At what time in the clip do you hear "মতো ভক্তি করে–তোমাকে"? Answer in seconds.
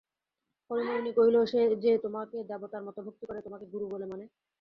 2.87-3.65